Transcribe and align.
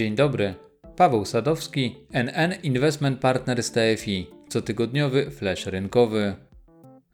Dzień 0.00 0.14
dobry. 0.14 0.54
Paweł 0.96 1.24
Sadowski, 1.24 1.96
NN 2.12 2.54
Investment 2.62 3.20
Partners 3.20 3.72
TFI, 3.72 4.26
cotygodniowy 4.48 5.30
flash 5.30 5.66
rynkowy. 5.66 6.34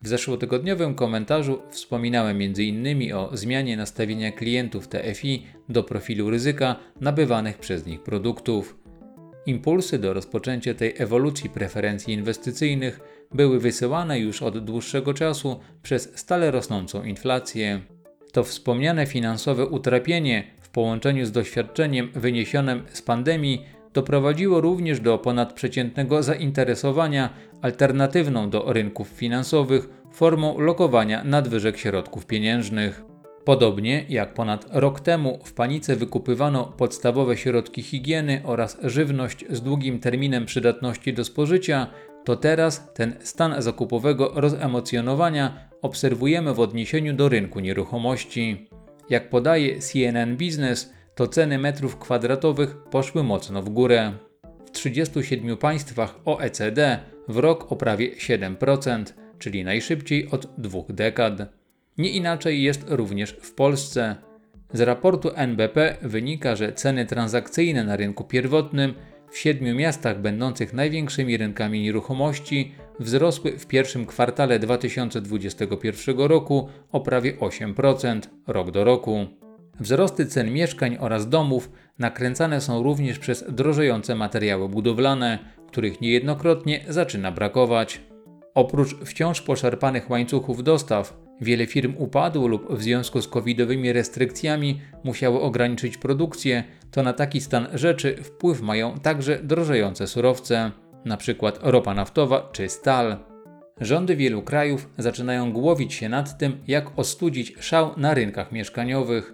W 0.02 0.08
zeszłotygodniowym 0.08 0.94
komentarzu 0.94 1.62
wspominałem 1.70 2.36
m.in. 2.40 3.14
o 3.14 3.36
zmianie 3.36 3.76
nastawienia 3.76 4.32
klientów 4.32 4.88
TFI 4.88 5.46
do 5.68 5.82
profilu 5.82 6.30
ryzyka 6.30 6.76
nabywanych 7.00 7.58
przez 7.58 7.86
nich 7.86 8.02
produktów. 8.02 8.76
Impulsy 9.46 9.98
do 9.98 10.12
rozpoczęcia 10.12 10.74
tej 10.74 10.94
ewolucji 10.98 11.50
preferencji 11.50 12.14
inwestycyjnych 12.14 13.00
były 13.34 13.60
wysyłane 13.60 14.18
już 14.18 14.42
od 14.42 14.64
dłuższego 14.64 15.14
czasu 15.14 15.60
przez 15.82 16.18
stale 16.18 16.50
rosnącą 16.50 17.04
inflację. 17.04 17.80
To 18.32 18.44
wspomniane 18.44 19.06
finansowe 19.06 19.66
utrapienie 19.66 20.55
połączeniu 20.76 21.26
z 21.26 21.32
doświadczeniem 21.32 22.10
wyniesionym 22.14 22.82
z 22.92 23.02
pandemii 23.02 23.66
doprowadziło 23.94 24.60
również 24.60 25.00
do 25.00 25.18
ponadprzeciętnego 25.18 26.22
zainteresowania 26.22 27.30
alternatywną 27.62 28.50
do 28.50 28.72
rynków 28.72 29.08
finansowych 29.08 29.88
formą 30.12 30.58
lokowania 30.58 31.24
nadwyżek 31.24 31.78
środków 31.78 32.26
pieniężnych. 32.26 33.04
Podobnie 33.44 34.04
jak 34.08 34.34
ponad 34.34 34.66
rok 34.72 35.00
temu 35.00 35.38
w 35.44 35.52
panice 35.52 35.96
wykupywano 35.96 36.64
podstawowe 36.64 37.36
środki 37.36 37.82
higieny 37.82 38.40
oraz 38.44 38.78
żywność 38.82 39.44
z 39.50 39.62
długim 39.62 39.98
terminem 40.00 40.46
przydatności 40.46 41.14
do 41.14 41.24
spożycia, 41.24 41.86
to 42.24 42.36
teraz 42.36 42.92
ten 42.94 43.16
stan 43.20 43.62
zakupowego 43.62 44.32
rozemocjonowania 44.34 45.70
obserwujemy 45.82 46.54
w 46.54 46.60
odniesieniu 46.60 47.12
do 47.14 47.28
rynku 47.28 47.60
nieruchomości. 47.60 48.68
Jak 49.10 49.30
podaje 49.30 49.78
CNN 49.78 50.36
Business, 50.36 50.92
to 51.14 51.26
ceny 51.26 51.58
metrów 51.58 51.98
kwadratowych 51.98 52.76
poszły 52.76 53.22
mocno 53.22 53.62
w 53.62 53.68
górę. 53.68 54.12
W 54.66 54.70
37 54.70 55.56
państwach 55.56 56.14
OECD 56.24 56.98
w 57.28 57.36
rok 57.36 57.72
o 57.72 57.76
prawie 57.76 58.10
7%, 58.10 59.04
czyli 59.38 59.64
najszybciej 59.64 60.30
od 60.30 60.46
dwóch 60.58 60.92
dekad. 60.92 61.32
Nie 61.98 62.10
inaczej 62.10 62.62
jest 62.62 62.84
również 62.88 63.30
w 63.40 63.54
Polsce. 63.54 64.16
Z 64.72 64.80
raportu 64.80 65.30
NBP 65.34 65.96
wynika, 66.02 66.56
że 66.56 66.72
ceny 66.72 67.06
transakcyjne 67.06 67.84
na 67.84 67.96
rynku 67.96 68.24
pierwotnym 68.24 68.94
w 69.30 69.38
siedmiu 69.38 69.74
miastach 69.74 70.20
będących 70.20 70.72
największymi 70.72 71.36
rynkami 71.36 71.80
nieruchomości 71.80 72.74
wzrosły 73.00 73.58
w 73.58 73.66
pierwszym 73.66 74.06
kwartale 74.06 74.58
2021 74.58 76.18
roku 76.18 76.68
o 76.92 77.00
prawie 77.00 77.36
8% 77.36 78.20
rok 78.46 78.70
do 78.70 78.84
roku. 78.84 79.26
Wzrosty 79.80 80.26
cen 80.26 80.52
mieszkań 80.52 80.96
oraz 81.00 81.28
domów 81.28 81.70
nakręcane 81.98 82.60
są 82.60 82.82
również 82.82 83.18
przez 83.18 83.44
drożejące 83.48 84.14
materiały 84.14 84.68
budowlane, 84.68 85.38
których 85.66 86.00
niejednokrotnie 86.00 86.84
zaczyna 86.88 87.32
brakować. 87.32 88.00
Oprócz 88.54 88.96
wciąż 88.96 89.42
poszarpanych 89.42 90.10
łańcuchów 90.10 90.64
dostaw, 90.64 91.16
wiele 91.40 91.66
firm 91.66 91.94
upadło 91.98 92.48
lub 92.48 92.74
w 92.74 92.82
związku 92.82 93.22
z 93.22 93.28
covidowymi 93.28 93.92
restrykcjami 93.92 94.80
musiało 95.04 95.42
ograniczyć 95.42 95.98
produkcję, 95.98 96.64
to 96.90 97.02
na 97.02 97.12
taki 97.12 97.40
stan 97.40 97.66
rzeczy 97.74 98.16
wpływ 98.22 98.62
mają 98.62 98.98
także 98.98 99.38
drożejące 99.42 100.06
surowce, 100.06 100.70
np. 101.06 101.52
ropa 101.62 101.94
naftowa 101.94 102.48
czy 102.52 102.68
stal. 102.68 103.16
Rządy 103.80 104.16
wielu 104.16 104.42
krajów 104.42 104.88
zaczynają 104.98 105.52
głowić 105.52 105.94
się 105.94 106.08
nad 106.08 106.38
tym, 106.38 106.60
jak 106.68 106.98
ostudzić 106.98 107.54
szał 107.60 107.90
na 107.96 108.14
rynkach 108.14 108.52
mieszkaniowych. 108.52 109.32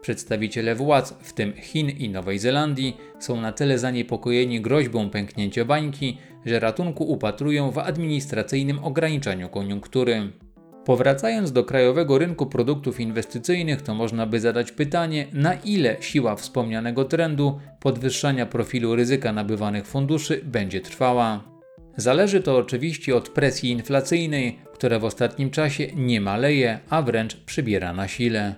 Przedstawiciele 0.00 0.74
władz, 0.74 1.14
w 1.22 1.32
tym 1.32 1.52
Chin 1.52 1.90
i 1.90 2.08
Nowej 2.08 2.38
Zelandii, 2.38 2.96
są 3.18 3.40
na 3.40 3.52
tyle 3.52 3.78
zaniepokojeni 3.78 4.60
groźbą 4.60 5.10
pęknięcia 5.10 5.64
bańki, 5.64 6.18
że 6.46 6.60
ratunku 6.60 7.04
upatrują 7.04 7.70
w 7.70 7.78
administracyjnym 7.78 8.84
ograniczaniu 8.84 9.48
koniunktury. 9.48 10.32
Powracając 10.84 11.52
do 11.52 11.64
krajowego 11.64 12.18
rynku 12.18 12.46
produktów 12.46 13.00
inwestycyjnych, 13.00 13.82
to 13.82 13.94
można 13.94 14.26
by 14.26 14.40
zadać 14.40 14.72
pytanie, 14.72 15.26
na 15.32 15.54
ile 15.54 15.96
siła 16.00 16.36
wspomnianego 16.36 17.04
trendu 17.04 17.60
podwyższania 17.80 18.46
profilu 18.46 18.96
ryzyka 18.96 19.32
nabywanych 19.32 19.86
funduszy 19.86 20.40
będzie 20.44 20.80
trwała. 20.80 21.44
Zależy 21.96 22.40
to 22.40 22.56
oczywiście 22.56 23.16
od 23.16 23.28
presji 23.28 23.70
inflacyjnej, 23.70 24.58
która 24.72 24.98
w 24.98 25.04
ostatnim 25.04 25.50
czasie 25.50 25.86
nie 25.96 26.20
maleje, 26.20 26.78
a 26.90 27.02
wręcz 27.02 27.36
przybiera 27.36 27.92
na 27.92 28.08
sile. 28.08 28.54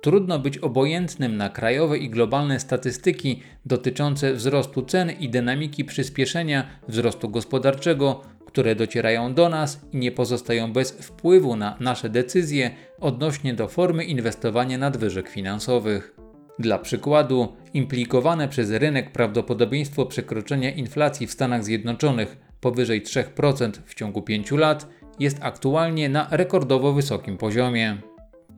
Trudno 0.00 0.38
być 0.38 0.58
obojętnym 0.58 1.36
na 1.36 1.48
krajowe 1.48 1.98
i 1.98 2.10
globalne 2.10 2.60
statystyki 2.60 3.42
dotyczące 3.66 4.32
wzrostu 4.32 4.82
cen 4.82 5.10
i 5.10 5.28
dynamiki 5.28 5.84
przyspieszenia 5.84 6.66
wzrostu 6.88 7.28
gospodarczego, 7.28 8.22
które 8.52 8.74
docierają 8.74 9.34
do 9.34 9.48
nas 9.48 9.80
i 9.92 9.96
nie 9.96 10.12
pozostają 10.12 10.72
bez 10.72 10.92
wpływu 10.92 11.56
na 11.56 11.76
nasze 11.80 12.08
decyzje 12.08 12.70
odnośnie 13.00 13.54
do 13.54 13.68
formy 13.68 14.04
inwestowania 14.04 14.78
nadwyżek 14.78 15.28
finansowych. 15.28 16.16
Dla 16.58 16.78
przykładu, 16.78 17.48
implikowane 17.74 18.48
przez 18.48 18.70
rynek 18.70 19.12
prawdopodobieństwo 19.12 20.06
przekroczenia 20.06 20.70
inflacji 20.70 21.26
w 21.26 21.32
Stanach 21.32 21.64
Zjednoczonych 21.64 22.36
powyżej 22.60 23.02
3% 23.02 23.72
w 23.86 23.94
ciągu 23.94 24.22
5 24.22 24.50
lat 24.50 24.86
jest 25.18 25.38
aktualnie 25.40 26.08
na 26.08 26.28
rekordowo 26.30 26.92
wysokim 26.92 27.36
poziomie. 27.36 27.96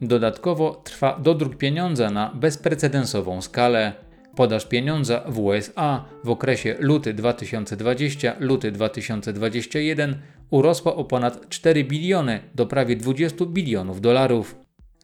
Dodatkowo 0.03 0.81
trwa 0.85 1.19
dodruk 1.19 1.57
pieniądza 1.57 2.11
na 2.11 2.33
bezprecedensową 2.35 3.43
skalę. 3.43 3.93
Podaż 4.37 4.67
pieniądza 4.67 5.23
w 5.29 5.39
USA 5.39 6.05
w 6.25 6.31
okresie 6.31 6.77
luty 6.79 7.15
2020-luty 7.15 8.71
2021 8.71 10.17
urosła 10.51 10.97
o 10.97 11.05
ponad 11.05 11.49
4 11.49 11.85
biliony 11.85 12.41
do 12.55 12.67
prawie 12.67 12.97
20 12.97 13.45
bilionów 13.47 14.01
dolarów. 14.01 14.57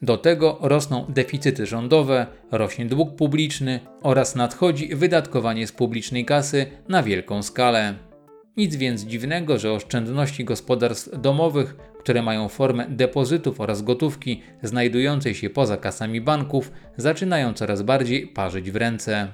Do 0.03 0.17
tego 0.17 0.59
rosną 0.61 1.05
deficyty 1.09 1.67
rządowe, 1.67 2.27
rośnie 2.51 2.87
dług 2.87 3.17
publiczny 3.17 3.81
oraz 4.03 4.37
nadchodzi 4.37 4.95
wydatkowanie 4.95 5.67
z 5.67 5.73
publicznej 5.73 6.25
kasy 6.25 6.67
na 6.89 7.03
wielką 7.03 7.43
skalę. 7.43 8.08
Nic 8.59 8.77
więc 8.77 9.03
dziwnego, 9.03 9.59
że 9.59 9.73
oszczędności 9.73 10.45
gospodarstw 10.45 11.21
domowych, 11.21 11.77
które 11.99 12.23
mają 12.23 12.49
formę 12.49 12.87
depozytów 12.89 13.61
oraz 13.61 13.83
gotówki 13.83 14.43
znajdującej 14.63 15.35
się 15.35 15.51
poza 15.51 15.77
kasami 15.77 16.21
banków, 16.21 16.73
zaczynają 16.97 17.53
coraz 17.53 17.83
bardziej 17.83 18.27
parzyć 18.27 18.71
w 18.71 18.77
ręce. 18.77 19.29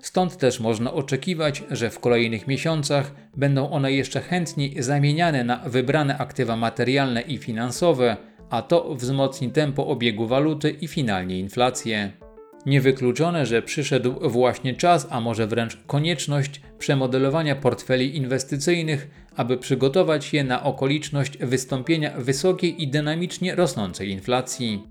Stąd 0.00 0.36
też 0.36 0.60
można 0.60 0.92
oczekiwać, 0.92 1.64
że 1.70 1.90
w 1.90 2.00
kolejnych 2.00 2.46
miesiącach 2.46 3.14
będą 3.36 3.70
one 3.70 3.92
jeszcze 3.92 4.20
chętniej 4.20 4.82
zamieniane 4.82 5.44
na 5.44 5.56
wybrane 5.56 6.18
aktywa 6.18 6.56
materialne 6.56 7.20
i 7.20 7.38
finansowe, 7.38 8.16
a 8.50 8.62
to 8.62 8.94
wzmocni 8.94 9.50
tempo 9.50 9.86
obiegu 9.86 10.26
waluty 10.26 10.70
i 10.70 10.88
finalnie 10.88 11.38
inflację. 11.38 12.25
Niewykluczone, 12.66 13.46
że 13.46 13.62
przyszedł 13.62 14.30
właśnie 14.30 14.74
czas, 14.74 15.06
a 15.10 15.20
może 15.20 15.46
wręcz 15.46 15.78
konieczność 15.86 16.60
przemodelowania 16.78 17.56
portfeli 17.56 18.16
inwestycyjnych, 18.16 19.10
aby 19.36 19.58
przygotować 19.58 20.32
je 20.32 20.44
na 20.44 20.62
okoliczność 20.62 21.38
wystąpienia 21.38 22.10
wysokiej 22.18 22.82
i 22.82 22.88
dynamicznie 22.88 23.54
rosnącej 23.54 24.10
inflacji. 24.10 24.82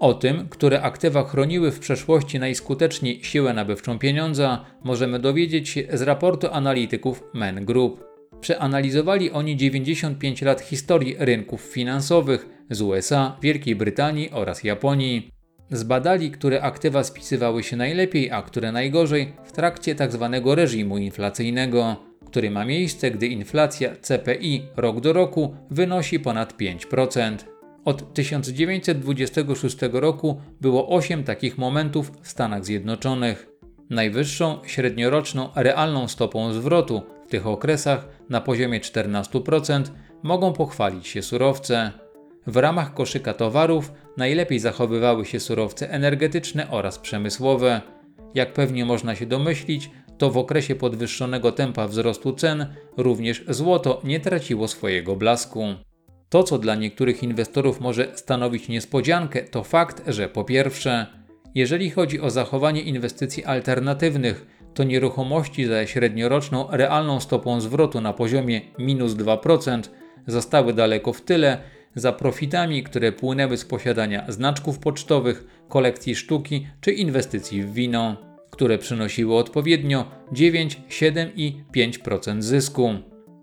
O 0.00 0.14
tym, 0.14 0.48
które 0.48 0.82
aktywa 0.82 1.24
chroniły 1.24 1.70
w 1.70 1.78
przeszłości 1.78 2.38
najskuteczniej 2.38 3.24
siłę 3.24 3.54
nabywczą 3.54 3.98
pieniądza, 3.98 4.64
możemy 4.84 5.18
dowiedzieć 5.18 5.68
się 5.68 5.82
z 5.92 6.02
raportu 6.02 6.46
analityków 6.52 7.22
Men 7.34 7.64
Group. 7.64 8.04
Przeanalizowali 8.40 9.30
oni 9.30 9.56
95 9.56 10.42
lat 10.42 10.60
historii 10.60 11.16
rynków 11.18 11.60
finansowych 11.60 12.48
z 12.70 12.80
USA, 12.80 13.36
Wielkiej 13.42 13.76
Brytanii 13.76 14.30
oraz 14.30 14.64
Japonii. 14.64 15.35
Zbadali, 15.70 16.30
które 16.30 16.62
aktywa 16.62 17.04
spisywały 17.04 17.62
się 17.62 17.76
najlepiej, 17.76 18.30
a 18.30 18.42
które 18.42 18.72
najgorzej 18.72 19.32
w 19.44 19.52
trakcie 19.52 19.94
tzw. 19.94 20.28
Tak 20.32 20.56
reżimu 20.56 20.98
inflacyjnego, 20.98 21.96
który 22.26 22.50
ma 22.50 22.64
miejsce, 22.64 23.10
gdy 23.10 23.26
inflacja 23.26 23.96
CPI 23.96 24.62
rok 24.76 25.00
do 25.00 25.12
roku 25.12 25.56
wynosi 25.70 26.20
ponad 26.20 26.58
5%. 26.58 27.36
Od 27.84 28.14
1926 28.14 29.78
roku 29.92 30.40
było 30.60 30.88
8 30.88 31.24
takich 31.24 31.58
momentów 31.58 32.12
w 32.22 32.28
Stanach 32.28 32.64
Zjednoczonych. 32.64 33.46
Najwyższą 33.90 34.58
średnioroczną 34.64 35.48
realną 35.54 36.08
stopą 36.08 36.52
zwrotu 36.52 37.02
w 37.26 37.30
tych 37.30 37.46
okresach 37.46 38.08
na 38.30 38.40
poziomie 38.40 38.80
14% 38.80 39.82
mogą 40.22 40.52
pochwalić 40.52 41.06
się 41.06 41.22
surowce. 41.22 42.05
W 42.46 42.56
ramach 42.56 42.94
koszyka 42.94 43.34
towarów 43.34 43.92
najlepiej 44.16 44.58
zachowywały 44.58 45.24
się 45.24 45.40
surowce 45.40 45.90
energetyczne 45.90 46.70
oraz 46.70 46.98
przemysłowe. 46.98 47.80
Jak 48.34 48.52
pewnie 48.52 48.84
można 48.84 49.14
się 49.14 49.26
domyślić, 49.26 49.90
to 50.18 50.30
w 50.30 50.38
okresie 50.38 50.74
podwyższonego 50.74 51.52
tempa 51.52 51.88
wzrostu 51.88 52.32
cen 52.32 52.66
również 52.96 53.44
złoto 53.48 54.00
nie 54.04 54.20
traciło 54.20 54.68
swojego 54.68 55.16
blasku. 55.16 55.64
To, 56.28 56.42
co 56.42 56.58
dla 56.58 56.74
niektórych 56.74 57.22
inwestorów 57.22 57.80
może 57.80 58.08
stanowić 58.14 58.68
niespodziankę, 58.68 59.42
to 59.42 59.64
fakt, 59.64 60.02
że 60.06 60.28
po 60.28 60.44
pierwsze, 60.44 61.06
jeżeli 61.54 61.90
chodzi 61.90 62.20
o 62.20 62.30
zachowanie 62.30 62.82
inwestycji 62.82 63.44
alternatywnych, 63.44 64.46
to 64.74 64.84
nieruchomości 64.84 65.64
ze 65.64 65.86
średnioroczną 65.86 66.66
realną 66.70 67.20
stopą 67.20 67.60
zwrotu 67.60 68.00
na 68.00 68.12
poziomie 68.12 68.60
minus 68.78 69.12
2% 69.12 69.82
zostały 70.26 70.72
daleko 70.72 71.12
w 71.12 71.20
tyle 71.20 71.58
za 71.96 72.12
profitami, 72.12 72.82
które 72.82 73.12
płynęły 73.12 73.56
z 73.56 73.64
posiadania 73.64 74.24
znaczków 74.28 74.78
pocztowych, 74.78 75.44
kolekcji 75.68 76.16
sztuki 76.16 76.66
czy 76.80 76.92
inwestycji 76.92 77.62
w 77.62 77.72
wino, 77.72 78.16
które 78.50 78.78
przynosiły 78.78 79.34
odpowiednio 79.34 80.10
9, 80.32 80.80
7 80.88 81.30
i 81.36 81.60
5% 81.74 82.42
zysku. 82.42 82.94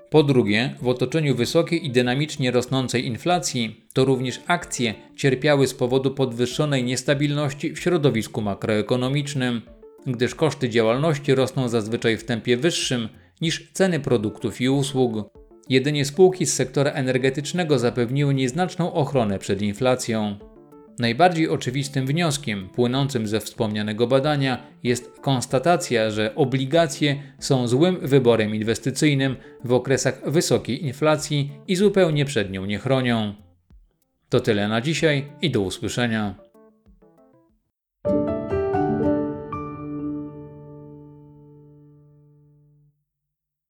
Po 0.09 0.23
drugie, 0.23 0.75
w 0.81 0.88
otoczeniu 0.88 1.35
wysokiej 1.35 1.85
i 1.85 1.91
dynamicznie 1.91 2.51
rosnącej 2.51 3.05
inflacji, 3.05 3.85
to 3.94 4.05
również 4.05 4.41
akcje 4.47 4.94
cierpiały 5.15 5.67
z 5.67 5.73
powodu 5.73 6.11
podwyższonej 6.11 6.83
niestabilności 6.83 7.73
w 7.73 7.79
środowisku 7.79 8.41
makroekonomicznym, 8.41 9.61
gdyż 10.07 10.35
koszty 10.35 10.69
działalności 10.69 11.35
rosną 11.35 11.69
zazwyczaj 11.69 12.17
w 12.17 12.23
tempie 12.23 12.57
wyższym 12.57 13.09
niż 13.41 13.71
ceny 13.73 14.00
produktów 14.00 14.61
i 14.61 14.69
usług. 14.69 15.42
Jedynie 15.69 16.06
spółki 16.06 16.45
z 16.45 16.54
sektora 16.54 16.92
energetycznego 16.92 17.80
zapewniły 17.80 18.33
nieznaczną 18.33 18.94
ochronę 18.94 19.39
przed 19.39 19.62
inflacją. 19.62 20.38
Najbardziej 21.00 21.50
oczywistym 21.50 22.06
wnioskiem 22.06 22.69
płynącym 22.69 23.27
ze 23.27 23.39
wspomnianego 23.39 24.07
badania 24.07 24.63
jest 24.83 25.19
konstatacja, 25.21 26.12
że 26.12 26.36
obligacje 26.36 27.15
są 27.39 27.68
złym 27.68 28.07
wyborem 28.07 28.56
inwestycyjnym 28.56 29.36
w 29.63 29.74
okresach 29.74 30.31
wysokiej 30.31 30.86
inflacji 30.86 31.51
i 31.68 31.75
zupełnie 31.75 32.25
przed 32.25 32.51
nią 32.51 32.65
nie 32.65 32.80
chronią. 32.80 33.33
To 34.30 34.39
tyle 34.39 34.68
na 34.68 34.81
dzisiaj 34.81 35.25
i 35.42 35.51
do 35.51 35.62
usłyszenia. 35.62 36.42